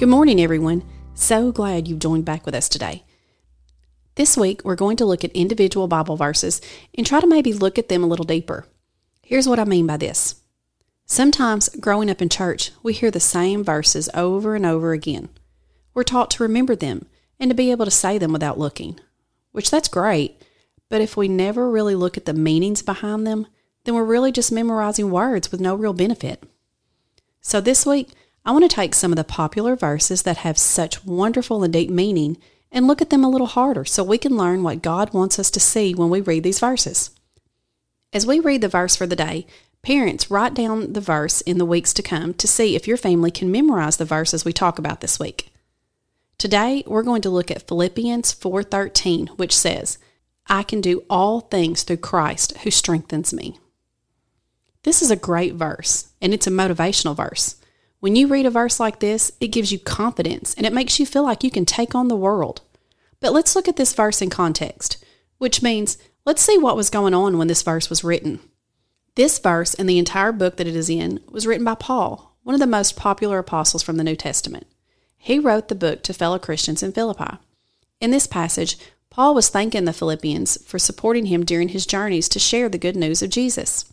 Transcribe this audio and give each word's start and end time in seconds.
Good 0.00 0.08
morning, 0.08 0.40
everyone. 0.40 0.82
So 1.12 1.52
glad 1.52 1.86
you've 1.86 1.98
joined 1.98 2.24
back 2.24 2.46
with 2.46 2.54
us 2.54 2.70
today. 2.70 3.04
This 4.14 4.34
week, 4.34 4.62
we're 4.64 4.74
going 4.74 4.96
to 4.96 5.04
look 5.04 5.24
at 5.24 5.32
individual 5.32 5.88
Bible 5.88 6.16
verses 6.16 6.62
and 6.94 7.06
try 7.06 7.20
to 7.20 7.26
maybe 7.26 7.52
look 7.52 7.78
at 7.78 7.90
them 7.90 8.02
a 8.02 8.06
little 8.06 8.24
deeper. 8.24 8.64
Here's 9.22 9.46
what 9.46 9.58
I 9.58 9.64
mean 9.64 9.86
by 9.86 9.98
this. 9.98 10.36
Sometimes, 11.04 11.68
growing 11.68 12.08
up 12.08 12.22
in 12.22 12.30
church, 12.30 12.70
we 12.82 12.94
hear 12.94 13.10
the 13.10 13.20
same 13.20 13.62
verses 13.62 14.08
over 14.14 14.54
and 14.54 14.64
over 14.64 14.92
again. 14.92 15.28
We're 15.92 16.02
taught 16.04 16.30
to 16.30 16.42
remember 16.44 16.74
them 16.74 17.04
and 17.38 17.50
to 17.50 17.54
be 17.54 17.70
able 17.70 17.84
to 17.84 17.90
say 17.90 18.16
them 18.16 18.32
without 18.32 18.58
looking, 18.58 18.98
which 19.52 19.70
that's 19.70 19.88
great, 19.88 20.42
but 20.88 21.02
if 21.02 21.14
we 21.14 21.28
never 21.28 21.68
really 21.68 21.94
look 21.94 22.16
at 22.16 22.24
the 22.24 22.32
meanings 22.32 22.80
behind 22.80 23.26
them, 23.26 23.46
then 23.84 23.94
we're 23.94 24.04
really 24.04 24.32
just 24.32 24.50
memorizing 24.50 25.10
words 25.10 25.52
with 25.52 25.60
no 25.60 25.74
real 25.74 25.92
benefit. 25.92 26.42
So 27.42 27.60
this 27.60 27.84
week, 27.84 28.12
I 28.50 28.52
want 28.52 28.68
to 28.68 28.74
take 28.74 28.96
some 28.96 29.12
of 29.12 29.16
the 29.16 29.22
popular 29.22 29.76
verses 29.76 30.22
that 30.22 30.38
have 30.38 30.58
such 30.58 31.04
wonderful 31.04 31.62
and 31.62 31.72
deep 31.72 31.88
meaning 31.88 32.36
and 32.72 32.84
look 32.84 33.00
at 33.00 33.08
them 33.08 33.22
a 33.22 33.28
little 33.28 33.46
harder 33.46 33.84
so 33.84 34.02
we 34.02 34.18
can 34.18 34.36
learn 34.36 34.64
what 34.64 34.82
God 34.82 35.14
wants 35.14 35.38
us 35.38 35.52
to 35.52 35.60
see 35.60 35.94
when 35.94 36.10
we 36.10 36.20
read 36.20 36.42
these 36.42 36.58
verses. 36.58 37.10
As 38.12 38.26
we 38.26 38.40
read 38.40 38.60
the 38.60 38.66
verse 38.66 38.96
for 38.96 39.06
the 39.06 39.14
day, 39.14 39.46
parents 39.82 40.32
write 40.32 40.52
down 40.52 40.94
the 40.94 41.00
verse 41.00 41.42
in 41.42 41.58
the 41.58 41.64
weeks 41.64 41.92
to 41.92 42.02
come 42.02 42.34
to 42.34 42.48
see 42.48 42.74
if 42.74 42.88
your 42.88 42.96
family 42.96 43.30
can 43.30 43.52
memorize 43.52 43.98
the 43.98 44.04
verses 44.04 44.44
we 44.44 44.52
talk 44.52 44.80
about 44.80 45.00
this 45.00 45.20
week. 45.20 45.52
Today, 46.36 46.82
we're 46.88 47.04
going 47.04 47.22
to 47.22 47.30
look 47.30 47.52
at 47.52 47.68
Philippians 47.68 48.32
4:13, 48.32 49.28
which 49.36 49.56
says, 49.56 49.96
"I 50.48 50.64
can 50.64 50.80
do 50.80 51.04
all 51.08 51.38
things 51.38 51.84
through 51.84 51.98
Christ 51.98 52.56
who 52.64 52.72
strengthens 52.72 53.32
me." 53.32 53.60
This 54.82 55.02
is 55.02 55.12
a 55.12 55.14
great 55.14 55.54
verse, 55.54 56.08
and 56.20 56.34
it's 56.34 56.48
a 56.48 56.50
motivational 56.50 57.14
verse. 57.14 57.54
When 58.00 58.16
you 58.16 58.28
read 58.28 58.46
a 58.46 58.50
verse 58.50 58.80
like 58.80 59.00
this, 59.00 59.30
it 59.40 59.48
gives 59.48 59.70
you 59.70 59.78
confidence 59.78 60.54
and 60.54 60.66
it 60.66 60.72
makes 60.72 60.98
you 60.98 61.06
feel 61.06 61.22
like 61.22 61.44
you 61.44 61.50
can 61.50 61.66
take 61.66 61.94
on 61.94 62.08
the 62.08 62.16
world. 62.16 62.62
But 63.20 63.34
let's 63.34 63.54
look 63.54 63.68
at 63.68 63.76
this 63.76 63.94
verse 63.94 64.22
in 64.22 64.30
context, 64.30 65.04
which 65.36 65.62
means 65.62 65.98
let's 66.24 66.40
see 66.40 66.56
what 66.56 66.76
was 66.76 66.88
going 66.88 67.12
on 67.12 67.36
when 67.36 67.48
this 67.48 67.62
verse 67.62 67.90
was 67.90 68.02
written. 68.02 68.40
This 69.16 69.38
verse 69.38 69.74
and 69.74 69.88
the 69.88 69.98
entire 69.98 70.32
book 70.32 70.56
that 70.56 70.66
it 70.66 70.74
is 70.74 70.88
in 70.88 71.20
was 71.30 71.46
written 71.46 71.64
by 71.64 71.74
Paul, 71.74 72.36
one 72.42 72.54
of 72.54 72.60
the 72.60 72.66
most 72.66 72.96
popular 72.96 73.38
apostles 73.38 73.82
from 73.82 73.98
the 73.98 74.04
New 74.04 74.16
Testament. 74.16 74.66
He 75.18 75.38
wrote 75.38 75.68
the 75.68 75.74
book 75.74 76.02
to 76.04 76.14
fellow 76.14 76.38
Christians 76.38 76.82
in 76.82 76.92
Philippi. 76.92 77.36
In 78.00 78.12
this 78.12 78.26
passage, 78.26 78.78
Paul 79.10 79.34
was 79.34 79.50
thanking 79.50 79.84
the 79.84 79.92
Philippians 79.92 80.64
for 80.64 80.78
supporting 80.78 81.26
him 81.26 81.44
during 81.44 81.68
his 81.68 81.84
journeys 81.84 82.30
to 82.30 82.38
share 82.38 82.70
the 82.70 82.78
good 82.78 82.96
news 82.96 83.20
of 83.20 83.28
Jesus. 83.28 83.89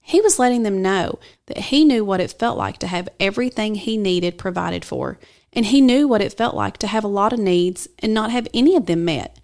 He 0.00 0.20
was 0.20 0.38
letting 0.38 0.62
them 0.62 0.82
know 0.82 1.18
that 1.46 1.58
he 1.58 1.84
knew 1.84 2.04
what 2.04 2.20
it 2.20 2.36
felt 2.38 2.58
like 2.58 2.78
to 2.78 2.86
have 2.86 3.08
everything 3.18 3.74
he 3.74 3.96
needed 3.96 4.38
provided 4.38 4.84
for, 4.84 5.18
and 5.52 5.66
he 5.66 5.80
knew 5.80 6.08
what 6.08 6.22
it 6.22 6.36
felt 6.36 6.54
like 6.54 6.78
to 6.78 6.86
have 6.86 7.04
a 7.04 7.08
lot 7.08 7.32
of 7.32 7.38
needs 7.38 7.88
and 7.98 8.14
not 8.14 8.30
have 8.30 8.48
any 8.54 8.76
of 8.76 8.86
them 8.86 9.04
met. 9.04 9.38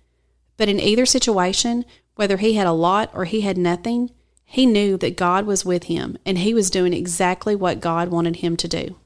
But 0.57 0.69
in 0.69 0.81
either 0.81 1.07
situation, 1.07 1.85
whether 2.15 2.39
he 2.39 2.55
had 2.55 2.67
a 2.67 2.73
lot 2.73 3.11
or 3.15 3.25
he 3.27 3.43
had 3.43 3.59
nothing, 3.59 4.11
he 4.45 4.65
knew 4.65 4.97
that 4.99 5.17
God 5.17 5.45
was 5.45 5.65
with 5.65 5.85
him 5.85 6.17
and 6.25 6.39
he 6.39 6.55
was 6.55 6.71
doing 6.71 6.93
exactly 6.93 7.55
what 7.55 7.81
God 7.81 8.09
wanted 8.09 8.37
him 8.37 8.57
to 8.57 8.69
do. 8.69 8.97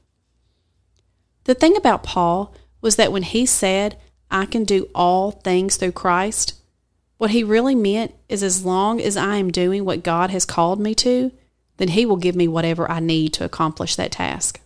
The 1.43 1.55
thing 1.55 1.75
about 1.75 2.03
Paul 2.03 2.53
was 2.79 2.95
that 2.95 3.11
when 3.11 3.23
he 3.23 3.45
said, 3.45 3.97
I 4.29 4.45
can 4.45 4.63
do 4.63 4.87
all 4.95 5.31
things 5.31 5.75
through 5.75 5.91
Christ, 5.93 6.53
what 7.17 7.31
he 7.31 7.43
really 7.43 7.75
meant 7.75 8.13
is 8.29 8.43
as 8.43 8.65
long 8.65 9.01
as 9.01 9.17
I 9.17 9.35
am 9.37 9.51
doing 9.51 9.83
what 9.83 10.03
God 10.03 10.29
has 10.29 10.45
called 10.45 10.79
me 10.79 10.95
to, 10.95 11.31
then 11.81 11.89
He 11.89 12.05
will 12.05 12.15
give 12.15 12.35
me 12.35 12.47
whatever 12.47 12.89
I 12.91 12.99
need 12.99 13.33
to 13.33 13.43
accomplish 13.43 13.95
that 13.95 14.11
task. 14.11 14.61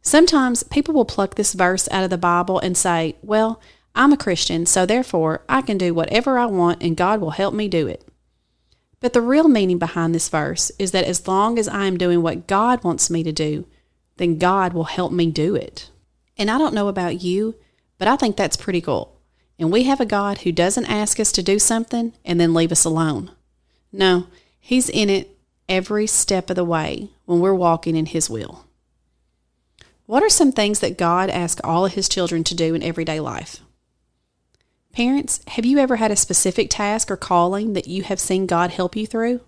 Sometimes 0.00 0.62
people 0.62 0.94
will 0.94 1.04
pluck 1.04 1.34
this 1.34 1.52
verse 1.52 1.90
out 1.92 2.04
of 2.04 2.08
the 2.08 2.16
Bible 2.16 2.58
and 2.58 2.74
say, 2.74 3.16
Well, 3.20 3.60
I'm 3.94 4.10
a 4.10 4.16
Christian, 4.16 4.64
so 4.64 4.86
therefore 4.86 5.42
I 5.46 5.60
can 5.60 5.76
do 5.76 5.92
whatever 5.92 6.38
I 6.38 6.46
want 6.46 6.82
and 6.82 6.96
God 6.96 7.20
will 7.20 7.32
help 7.32 7.52
me 7.52 7.68
do 7.68 7.86
it. 7.86 8.02
But 9.00 9.12
the 9.12 9.20
real 9.20 9.46
meaning 9.46 9.76
behind 9.76 10.14
this 10.14 10.30
verse 10.30 10.72
is 10.78 10.92
that 10.92 11.04
as 11.04 11.28
long 11.28 11.58
as 11.58 11.68
I 11.68 11.84
am 11.84 11.98
doing 11.98 12.22
what 12.22 12.46
God 12.46 12.82
wants 12.82 13.10
me 13.10 13.22
to 13.22 13.32
do, 13.32 13.66
then 14.16 14.38
God 14.38 14.72
will 14.72 14.84
help 14.84 15.12
me 15.12 15.30
do 15.30 15.54
it. 15.54 15.90
And 16.38 16.50
I 16.50 16.56
don't 16.56 16.72
know 16.72 16.88
about 16.88 17.20
you, 17.20 17.56
but 17.98 18.08
I 18.08 18.16
think 18.16 18.38
that's 18.38 18.56
pretty 18.56 18.80
cool. 18.80 19.20
And 19.58 19.70
we 19.70 19.82
have 19.82 20.00
a 20.00 20.06
God 20.06 20.38
who 20.38 20.50
doesn't 20.52 20.86
ask 20.86 21.20
us 21.20 21.30
to 21.32 21.42
do 21.42 21.58
something 21.58 22.14
and 22.24 22.40
then 22.40 22.54
leave 22.54 22.72
us 22.72 22.86
alone. 22.86 23.32
No, 23.92 24.28
He's 24.58 24.88
in 24.88 25.10
it 25.10 25.36
every 25.70 26.06
step 26.06 26.50
of 26.50 26.56
the 26.56 26.64
way 26.64 27.08
when 27.24 27.40
we're 27.40 27.54
walking 27.54 27.96
in 27.96 28.06
His 28.06 28.28
will. 28.28 28.66
What 30.04 30.24
are 30.24 30.28
some 30.28 30.50
things 30.50 30.80
that 30.80 30.98
God 30.98 31.30
asks 31.30 31.60
all 31.62 31.86
of 31.86 31.94
His 31.94 32.08
children 32.08 32.42
to 32.44 32.54
do 32.54 32.74
in 32.74 32.82
everyday 32.82 33.20
life? 33.20 33.60
Parents, 34.92 35.40
have 35.46 35.64
you 35.64 35.78
ever 35.78 35.96
had 35.96 36.10
a 36.10 36.16
specific 36.16 36.68
task 36.68 37.12
or 37.12 37.16
calling 37.16 37.74
that 37.74 37.86
you 37.86 38.02
have 38.02 38.18
seen 38.18 38.46
God 38.46 38.72
help 38.72 38.96
you 38.96 39.06
through? 39.06 39.40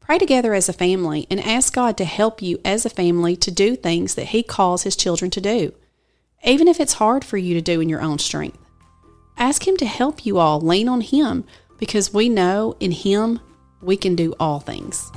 Pray 0.00 0.18
together 0.18 0.54
as 0.54 0.70
a 0.70 0.72
family 0.72 1.26
and 1.30 1.38
ask 1.38 1.74
God 1.74 1.98
to 1.98 2.06
help 2.06 2.40
you 2.40 2.58
as 2.64 2.86
a 2.86 2.90
family 2.90 3.36
to 3.36 3.50
do 3.50 3.76
things 3.76 4.14
that 4.14 4.28
He 4.28 4.42
calls 4.42 4.84
His 4.84 4.96
children 4.96 5.30
to 5.32 5.40
do, 5.40 5.74
even 6.42 6.66
if 6.66 6.80
it's 6.80 6.94
hard 6.94 7.22
for 7.22 7.36
you 7.36 7.52
to 7.54 7.60
do 7.60 7.82
in 7.82 7.90
your 7.90 8.00
own 8.00 8.18
strength. 8.18 8.58
Ask 9.36 9.68
Him 9.68 9.76
to 9.76 9.86
help 9.86 10.24
you 10.24 10.38
all 10.38 10.62
lean 10.62 10.88
on 10.88 11.02
Him 11.02 11.44
because 11.76 12.14
we 12.14 12.30
know 12.30 12.74
in 12.80 12.92
Him 12.92 13.38
we 13.82 13.96
can 13.96 14.14
do 14.14 14.34
all 14.38 14.60
things. 14.60 15.10